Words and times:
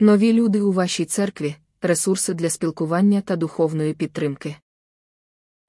Нові 0.00 0.32
люди 0.32 0.60
у 0.60 0.72
вашій 0.72 1.04
церкві, 1.04 1.56
ресурси 1.82 2.34
для 2.34 2.50
спілкування 2.50 3.20
та 3.20 3.36
духовної 3.36 3.94
підтримки. 3.94 4.56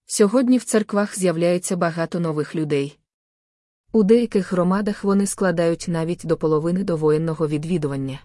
Сьогодні 0.05 0.57
в 0.57 0.63
церквах 0.63 1.19
з'являється 1.19 1.75
багато 1.75 2.19
нових 2.19 2.55
людей. 2.55 2.99
У 3.91 4.03
деяких 4.03 4.51
громадах 4.51 5.03
вони 5.03 5.27
складають 5.27 5.85
навіть 5.87 6.21
до 6.25 6.37
половини 6.37 6.83
довоєнного 6.83 7.47
відвідування. 7.47 8.19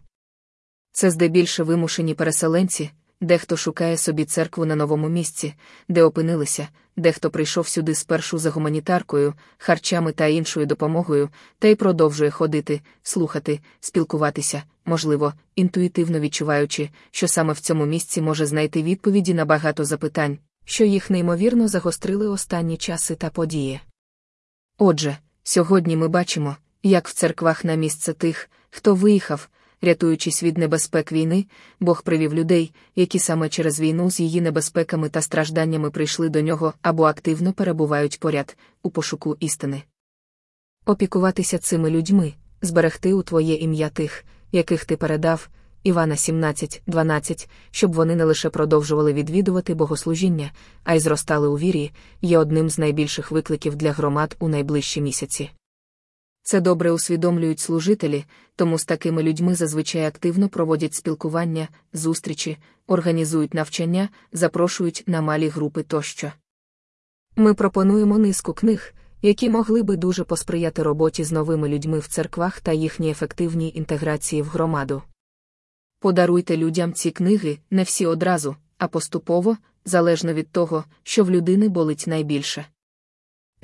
Це 0.93 1.11
здебільше 1.11 1.63
вимушені 1.63 2.15
переселенці, 2.15 2.91
дехто 3.21 3.57
шукає 3.57 3.97
собі 3.97 4.25
церкву 4.25 4.65
на 4.65 4.77
новому 4.77 5.09
місці, 5.09 5.55
де 5.89 6.03
опинилися, 6.03 6.69
дехто 6.97 7.31
прийшов 7.31 7.69
сюди 7.69 7.95
спершу 7.95 8.39
за 8.39 8.51
гуманітаркою, 8.51 9.35
харчами 9.59 10.13
та 10.13 10.27
іншою 10.27 10.67
допомогою, 10.67 11.29
та 11.59 11.69
й 11.69 11.75
продовжує 11.75 12.31
ходити, 12.31 12.81
слухати, 13.03 13.61
спілкуватися, 13.81 14.63
можливо, 14.85 15.33
інтуїтивно 15.57 16.21
відчуваючи, 16.21 16.91
що 17.11 17.29
саме 17.29 17.53
в 17.53 17.61
цьому 17.61 17.87
місці 17.87 18.23
може 18.23 18.47
знайти 18.47 18.83
відповіді 18.83 19.35
на 19.35 19.45
багато 19.45 19.85
запитань, 19.85 20.39
що 20.65 20.85
їх 20.85 21.11
неймовірно 21.11 21.69
загострили 21.69 22.29
останні 22.29 22.77
часи 22.77 23.15
та 23.15 23.31
події. 23.31 23.81
Отже, 24.79 25.19
сьогодні 25.43 25.97
ми 25.97 26.09
бачимо, 26.09 26.57
як 26.83 27.09
в 27.09 27.13
церквах 27.13 27.65
на 27.65 27.75
місце 27.75 28.13
тих, 28.13 28.51
хто 28.71 28.95
виїхав, 28.95 29.49
рятуючись 29.85 30.43
від 30.43 30.59
небезпек 30.59 31.13
війни, 31.13 31.47
Бог 31.81 32.03
привів 32.03 32.35
людей, 32.35 32.73
які 32.97 33.19
саме 33.19 33.49
через 33.49 33.81
війну 33.81 34.11
з 34.11 34.21
її 34.21 34.41
небезпеками 34.41 35.09
та 35.09 35.23
стражданнями 35.23 35.91
прийшли 35.91 36.29
до 36.29 36.41
нього 36.41 36.75
або 36.83 37.05
активно 37.05 37.53
перебувають 37.53 38.21
поряд 38.21 38.57
у 38.83 38.91
пошуку 38.91 39.37
істини. 39.41 39.83
Опікуватися 40.87 41.59
цими 41.59 41.91
людьми, 41.91 42.35
зберегти 42.63 43.13
у 43.13 43.23
твоє 43.23 43.55
ім'я 43.55 43.89
тих, 43.89 44.25
яких 44.53 44.85
ти 44.85 44.97
передав. 44.97 45.49
Івана 45.83 46.17
17, 46.17 46.83
12, 46.87 47.49
щоб 47.71 47.93
вони 47.93 48.17
не 48.17 48.25
лише 48.25 48.51
продовжували 48.51 49.13
відвідувати 49.13 49.75
богослужіння, 49.75 50.53
а 50.85 50.95
й 50.95 50.99
зростали 50.99 51.49
у 51.49 51.59
вірі, 51.59 51.91
є 52.23 52.39
одним 52.39 52.71
з 52.71 52.79
найбільших 52.79 53.31
викликів 53.31 53.77
для 53.77 53.93
громад 53.93 54.37
у 54.39 54.49
найближчі 54.49 55.01
місяці. 55.01 55.51
Це 56.47 56.61
добре 56.61 56.93
усвідомлюють 56.93 57.61
служителі, 57.61 58.25
тому 58.57 58.79
з 58.79 58.85
такими 58.85 59.23
людьми 59.23 59.55
зазвичай 59.55 60.07
активно 60.07 60.49
проводять 60.49 60.95
спілкування, 60.95 61.69
зустрічі, 61.93 62.59
організують 62.87 63.55
навчання, 63.55 64.09
запрошують 64.33 65.05
на 65.07 65.23
малі 65.23 65.49
групи 65.49 65.83
тощо. 65.83 66.33
Ми 67.37 67.55
пропонуємо 67.55 68.19
низку 68.19 68.53
книг, 68.53 68.95
які 69.23 69.51
могли 69.51 69.83
би 69.83 69.97
дуже 69.97 70.25
посприяти 70.25 70.83
роботі 70.83 71.25
з 71.25 71.33
новими 71.33 71.69
людьми 71.69 71.99
в 71.99 72.09
церквах 72.09 72.61
та 72.61 72.73
їхній 72.73 73.11
ефективній 73.11 73.73
інтеграції 73.75 74.43
в 74.43 74.47
громаду. 74.47 75.03
Подаруйте 76.01 76.57
людям 76.57 76.93
ці 76.93 77.11
книги 77.11 77.59
не 77.71 77.83
всі 77.83 78.07
одразу, 78.07 78.57
а 78.79 78.89
поступово, 78.89 79.57
залежно 79.85 80.33
від 80.33 80.51
того, 80.51 80.85
що 81.03 81.25
в 81.25 81.31
людини 81.31 81.69
болить 81.69 82.05
найбільше. 82.07 82.67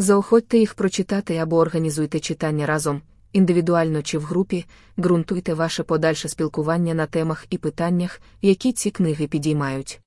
Заохотьте 0.02 0.58
їх 0.58 0.74
прочитати 0.74 1.36
або 1.36 1.56
організуйте 1.56 2.20
читання 2.20 2.66
разом, 2.66 3.02
індивідуально 3.32 4.02
чи 4.02 4.18
в 4.18 4.22
групі, 4.22 4.64
ґрунтуйте 4.98 5.54
ваше 5.54 5.82
подальше 5.82 6.28
спілкування 6.28 6.94
на 6.94 7.06
темах 7.06 7.46
і 7.50 7.58
питаннях, 7.58 8.20
які 8.42 8.72
ці 8.72 8.90
книги 8.90 9.26
підіймають. 9.26 10.00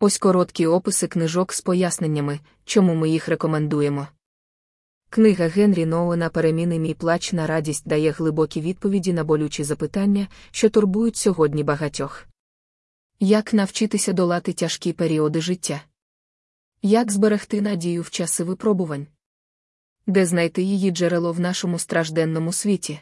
Ось 0.00 0.18
короткі 0.18 0.66
описи 0.66 1.06
книжок 1.06 1.52
з 1.52 1.60
поясненнями, 1.60 2.40
чому 2.64 2.94
ми 2.94 3.10
їх 3.10 3.28
рекомендуємо. 3.28 4.08
Книга 5.10 5.48
Генрі 5.48 5.86
Ноуена 5.86 6.28
Переміни 6.28 6.78
мій 6.78 6.94
плач 6.94 7.32
на 7.32 7.46
радість 7.46 7.88
дає 7.88 8.10
глибокі 8.10 8.60
відповіді 8.60 9.12
на 9.12 9.24
болючі 9.24 9.64
запитання, 9.64 10.28
що 10.50 10.70
турбують 10.70 11.16
сьогодні 11.16 11.62
багатьох. 11.62 12.26
Як 13.20 13.52
навчитися 13.54 14.12
долати 14.12 14.52
тяжкі 14.52 14.92
періоди 14.92 15.40
життя? 15.40 15.80
Як 16.84 17.12
зберегти 17.12 17.60
надію 17.60 18.02
в 18.02 18.10
часи 18.10 18.44
випробувань? 18.44 19.06
Де 20.06 20.26
знайти 20.26 20.62
її 20.62 20.90
джерело 20.90 21.32
в 21.32 21.40
нашому 21.40 21.78
стражденному 21.78 22.52
світі? 22.52 23.00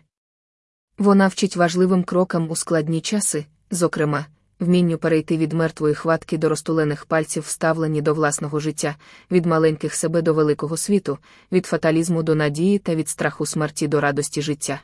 Вона 0.98 1.28
вчить 1.28 1.56
важливим 1.56 2.04
крокам 2.04 2.50
у 2.50 2.56
складні 2.56 3.00
часи, 3.00 3.46
зокрема, 3.70 4.26
вмінню 4.58 4.98
перейти 4.98 5.36
від 5.36 5.52
мертвої 5.52 5.94
хватки 5.94 6.38
до 6.38 6.48
розтулених 6.48 7.06
пальців, 7.06 7.42
вставлені 7.42 8.02
до 8.02 8.14
власного 8.14 8.60
життя, 8.60 8.96
від 9.30 9.46
маленьких 9.46 9.94
себе 9.94 10.22
до 10.22 10.34
великого 10.34 10.76
світу, 10.76 11.18
від 11.52 11.66
фаталізму 11.66 12.22
до 12.22 12.34
надії 12.34 12.78
та 12.78 12.94
від 12.94 13.08
страху 13.08 13.46
смерті 13.46 13.88
до 13.88 14.00
радості 14.00 14.42
життя. 14.42 14.80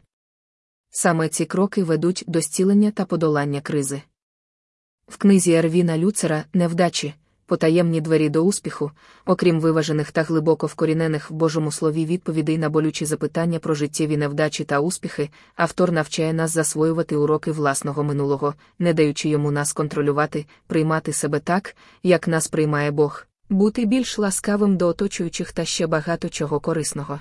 Саме 0.90 1.28
ці 1.28 1.44
кроки 1.44 1.84
ведуть 1.84 2.24
до 2.26 2.42
стілення 2.42 2.90
та 2.90 3.04
подолання 3.04 3.60
кризи. 3.60 4.02
В 5.08 5.16
книзі 5.16 5.52
Ервіна 5.52 5.98
Люцера 5.98 6.44
Невдачі 6.52 7.14
потаємні 7.46 8.00
двері 8.00 8.28
до 8.28 8.42
успіху, 8.42 8.90
окрім 9.24 9.60
виважених 9.60 10.12
та 10.12 10.22
глибоко 10.22 10.66
вкорінених 10.66 11.30
в 11.30 11.34
Божому 11.34 11.72
слові 11.72 12.06
відповідей 12.06 12.58
на 12.58 12.68
болючі 12.68 13.04
запитання 13.04 13.58
про 13.58 13.74
життєві 13.74 14.16
невдачі 14.16 14.64
та 14.64 14.80
успіхи, 14.80 15.30
автор 15.56 15.92
навчає 15.92 16.32
нас 16.32 16.50
засвоювати 16.50 17.16
уроки 17.16 17.52
власного 17.52 18.04
минулого, 18.04 18.54
не 18.78 18.94
даючи 18.94 19.28
йому 19.28 19.50
нас 19.50 19.72
контролювати, 19.72 20.46
приймати 20.66 21.12
себе 21.12 21.40
так, 21.40 21.76
як 22.02 22.28
нас 22.28 22.48
приймає 22.48 22.90
Бог, 22.90 23.26
бути 23.48 23.84
більш 23.84 24.18
ласкавим 24.18 24.76
до 24.76 24.86
оточуючих 24.86 25.52
та 25.52 25.64
ще 25.64 25.86
багато 25.86 26.28
чого 26.28 26.60
корисного. 26.60 27.20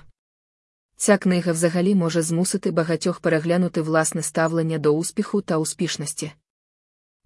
Ця 0.97 1.17
книга 1.17 1.51
взагалі 1.51 1.95
може 1.95 2.21
змусити 2.21 2.71
багатьох 2.71 3.19
переглянути 3.19 3.81
власне 3.81 4.21
ставлення 4.21 4.77
до 4.77 4.91
успіху 4.91 5.41
та 5.41 5.57
успішності. 5.57 6.31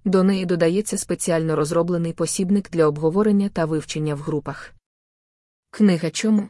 До 0.06 0.24
неї 0.24 0.46
додається 0.46 0.98
спеціально 0.98 1.56
розроблений 1.56 2.14
посібник 2.14 2.70
для 2.70 2.86
обговорення 2.86 3.50
та 3.50 3.66
вивчення 3.66 4.16
в 4.16 4.20
групах. 4.20 4.74
Книга 5.72 6.10
чому? 6.10 6.50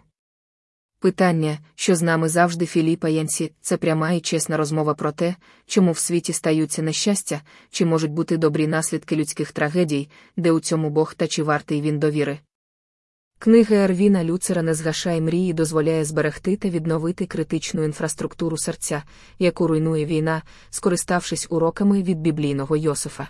Питання, 1.01 1.59
що 1.75 1.95
з 1.95 2.01
нами 2.01 2.29
завжди 2.29 2.65
Філіпа 2.65 3.09
Янсі, 3.09 3.51
це 3.61 3.77
пряма 3.77 4.11
і 4.11 4.21
чесна 4.21 4.57
розмова 4.57 4.93
про 4.93 5.11
те, 5.11 5.35
чому 5.65 5.91
в 5.91 5.97
світі 5.97 6.33
стаються 6.33 6.81
нещастя, 6.81 7.41
чи 7.69 7.85
можуть 7.85 8.11
бути 8.11 8.37
добрі 8.37 8.67
наслідки 8.67 9.15
людських 9.15 9.51
трагедій, 9.51 10.09
де 10.37 10.51
у 10.51 10.59
цьому 10.59 10.89
Бог 10.89 11.13
та 11.13 11.27
чи 11.27 11.43
вартий 11.43 11.81
він 11.81 11.99
довіри. 11.99 12.39
Книга 13.39 13.75
Ервіна 13.75 14.23
Люцера 14.23 14.61
не 14.61 14.73
згашає 14.73 15.21
мрії 15.21 15.53
дозволяє 15.53 16.05
зберегти 16.05 16.55
та 16.55 16.69
відновити 16.69 17.25
критичну 17.25 17.83
інфраструктуру 17.83 18.57
серця, 18.57 19.03
яку 19.39 19.67
руйнує 19.67 20.05
війна, 20.05 20.41
скориставшись 20.69 21.47
уроками 21.49 22.03
від 22.03 22.19
біблійного 22.19 22.77
Йосифа. 22.77 23.27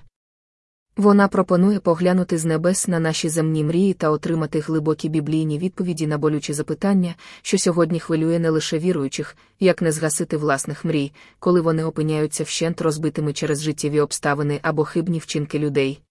Вона 0.98 1.28
пропонує 1.28 1.80
поглянути 1.80 2.38
з 2.38 2.46
небес 2.46 2.88
на 2.88 3.00
наші 3.00 3.30
земні 3.30 3.64
мрії 3.64 3.94
та 3.94 4.10
отримати 4.10 4.60
глибокі 4.60 5.10
біблійні 5.10 5.60
відповіді 5.60 6.08
на 6.08 6.18
болючі 6.18 6.54
запитання, 6.54 7.16
що 7.42 7.58
сьогодні 7.58 8.00
хвилює 8.00 8.40
не 8.40 8.50
лише 8.50 8.80
віруючих, 8.80 9.38
як 9.60 9.82
не 9.82 9.92
згасити 9.92 10.38
власних 10.38 10.86
мрій, 10.86 11.12
коли 11.40 11.62
вони 11.62 11.84
опиняються 11.84 12.44
вщент 12.44 12.82
розбитими 12.82 13.34
через 13.34 13.62
життєві 13.62 14.00
обставини 14.00 14.60
або 14.62 14.84
хибні 14.84 15.20
вчинки 15.20 15.60
людей. 15.60 16.02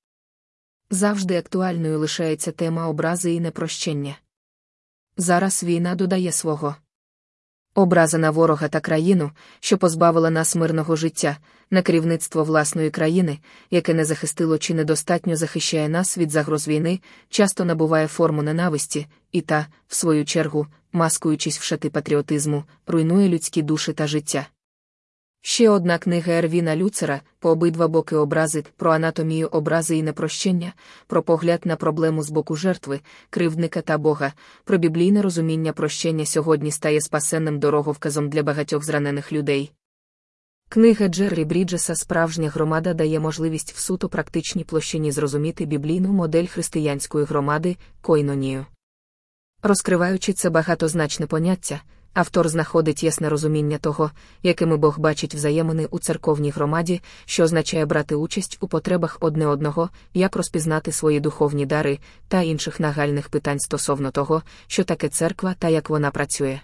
Завжди 0.90 1.36
актуальною 1.36 1.98
лишається 1.98 2.52
тема 2.52 2.88
образи 2.88 3.32
і 3.32 3.40
непрощення. 3.40 4.18
Зараз 5.16 5.64
війна 5.64 5.94
додає 5.94 6.32
свого. 6.32 6.76
Образа 7.78 8.18
на 8.18 8.30
ворога 8.30 8.68
та 8.68 8.80
країну, 8.80 9.30
що 9.60 9.78
позбавила 9.78 10.30
нас 10.30 10.56
мирного 10.56 10.96
життя, 10.96 11.36
на 11.70 11.82
керівництво 11.82 12.44
власної 12.44 12.90
країни, 12.90 13.38
яке 13.70 13.94
не 13.94 14.04
захистило 14.04 14.58
чи 14.58 14.74
недостатньо 14.74 15.36
захищає 15.36 15.88
нас 15.88 16.18
від 16.18 16.30
загроз 16.30 16.68
війни, 16.68 17.00
часто 17.28 17.64
набуває 17.64 18.06
форму 18.06 18.42
ненависті, 18.42 19.06
і 19.32 19.40
та, 19.40 19.66
в 19.88 19.94
свою 19.94 20.24
чергу, 20.24 20.66
маскуючись 20.92 21.58
в 21.58 21.62
шати 21.62 21.90
патріотизму, 21.90 22.64
руйнує 22.86 23.28
людські 23.28 23.62
душі 23.62 23.92
та 23.92 24.06
життя. 24.06 24.46
Ще 25.42 25.70
одна 25.70 25.98
книга 25.98 26.32
Ервіна 26.32 26.76
Люцера 26.76 27.20
по 27.38 27.50
обидва 27.50 27.88
боки 27.88 28.16
образи 28.16 28.64
про 28.76 28.90
анатомію 28.90 29.48
образи 29.48 29.96
і 29.96 30.02
непрощення, 30.02 30.72
про 31.06 31.22
погляд 31.22 31.60
на 31.64 31.76
проблему 31.76 32.22
з 32.22 32.30
боку 32.30 32.56
жертви, 32.56 33.00
кривдника 33.30 33.80
та 33.80 33.98
Бога, 33.98 34.32
про 34.64 34.78
біблійне 34.78 35.22
розуміння 35.22 35.72
прощення 35.72 36.26
сьогодні 36.26 36.70
стає 36.70 37.00
спасенним 37.00 37.58
дороговказом 37.58 38.28
для 38.28 38.42
багатьох 38.42 38.84
зранених 38.84 39.32
людей. 39.32 39.72
Книга 40.68 41.08
Джеррі 41.08 41.44
Бріджеса 41.44 41.94
Справжня 41.94 42.48
громада 42.48 42.94
дає 42.94 43.20
можливість 43.20 43.72
в 43.72 43.78
суто 43.78 44.08
практичній 44.08 44.64
площині 44.64 45.12
зрозуміти 45.12 45.64
біблійну 45.64 46.12
модель 46.12 46.46
християнської 46.46 47.24
громади 47.24 47.76
койнонію. 48.00 48.66
Розкриваючи 49.62 50.32
це 50.32 50.50
багатозначне 50.50 51.26
поняття 51.26 51.80
автор 52.14 52.48
знаходить 52.48 53.02
ясне 53.02 53.28
розуміння 53.28 53.78
того, 53.78 54.10
якими 54.42 54.76
Бог 54.76 54.98
бачить 54.98 55.34
взаємини 55.34 55.86
у 55.90 55.98
церковній 55.98 56.50
громаді, 56.50 57.00
що 57.24 57.44
означає 57.44 57.86
брати 57.86 58.14
участь 58.14 58.58
у 58.60 58.68
потребах 58.68 59.16
одне 59.20 59.46
одного, 59.46 59.90
як 60.14 60.36
розпізнати 60.36 60.92
свої 60.92 61.20
духовні 61.20 61.66
дари 61.66 61.98
та 62.28 62.42
інших 62.42 62.80
нагальних 62.80 63.28
питань 63.28 63.60
стосовно 63.60 64.10
того, 64.10 64.42
що 64.66 64.84
таке 64.84 65.08
церква 65.08 65.54
та 65.58 65.68
як 65.68 65.90
вона 65.90 66.10
працює. 66.10 66.60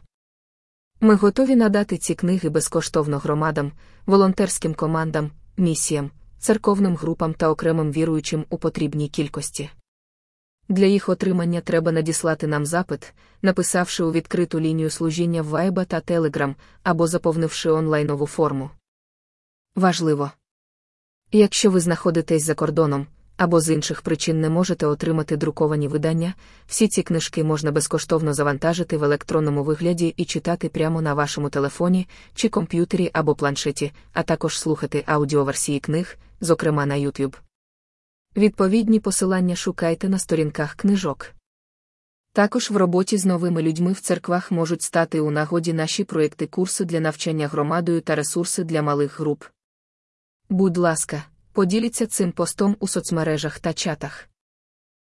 Ми 1.00 1.14
готові 1.14 1.56
надати 1.56 1.99
ці 1.99 2.14
книги 2.14 2.49
безкоштовно 2.49 3.19
громадам, 3.19 3.73
волонтерським 4.06 4.75
командам, 4.75 5.31
місіям, 5.56 6.11
церковним 6.38 6.96
групам 6.96 7.35
та 7.35 7.50
окремим 7.50 7.93
віруючим 7.93 8.44
у 8.50 8.58
потрібній 8.58 9.08
кількості. 9.08 9.70
Для 10.69 10.87
їх 10.87 11.08
отримання 11.08 11.61
треба 11.61 11.93
надіслати 11.93 12.46
нам 12.46 12.66
запит, 12.66 13.14
написавши 13.43 14.05
у 14.05 14.12
відкриту 14.12 14.61
лінію 14.61 14.90
служіння 14.90 15.43
в 15.43 15.84
та 15.84 16.00
Telegram 16.00 16.55
або 16.82 17.06
заповнивши 17.06 17.70
онлайнову 17.70 18.26
форму. 18.26 18.70
Важливо. 19.76 20.31
Якщо 21.32 21.70
ви 21.70 21.81
знаходитесь 21.81 22.43
за 22.43 22.55
кордоном 22.55 23.06
або 23.37 23.61
з 23.61 23.70
інших 23.70 24.02
причин 24.02 24.40
не 24.40 24.50
можете 24.50 24.87
отримати 24.87 25.37
друковані 25.37 25.88
видання, 25.88 26.34
всі 26.67 26.88
ці 26.88 27.02
книжки 27.02 27.44
можна 27.44 27.72
безкоштовно 27.72 28.34
завантажити 28.34 28.96
в 28.96 29.05
електронному 29.05 29.64
вигляді 29.64 30.14
і 30.17 30.25
читати 30.25 30.69
прямо 30.69 31.02
на 31.02 31.14
вашому 31.14 31.49
телефоні 31.49 32.08
чи 32.34 32.49
комп'ютері 32.49 33.10
або 33.12 33.34
планшеті, 33.34 33.93
а 34.12 34.22
також 34.22 34.58
слухати 34.58 35.05
аудіоверсії 35.06 35.81
книг, 35.81 36.17
зокрема 36.40 36.87
на 36.87 36.94
YouTube. 36.94 37.44
Відповідні 38.36 39.00
посилання 39.00 39.56
шукайте 39.56 40.08
на 40.08 40.19
сторінках 40.19 40.75
книжок. 40.75 41.34
Також 42.32 42.70
в 42.70 42.76
роботі 42.76 43.19
з 43.19 43.26
новими 43.26 43.62
людьми 43.62 43.92
в 43.92 44.00
церквах 44.00 44.50
можуть 44.50 44.82
стати 44.82 45.20
у 45.20 45.31
нагоді 45.31 45.72
наші 45.72 46.04
проєкти 46.04 46.46
курси 46.46 46.84
для 46.84 47.00
навчання 47.00 47.48
громадою 47.48 48.00
та 48.00 48.14
ресурси 48.14 48.64
для 48.64 48.82
малих 48.82 49.20
груп. 49.20 49.44
Будь 50.48 50.76
ласка, 50.76 51.25
поділіться 51.52 52.06
цим 52.06 52.32
постом 52.32 52.76
у 52.81 52.88
соцмережах 52.88 53.58
та 53.60 53.72
чатах. 53.72 54.28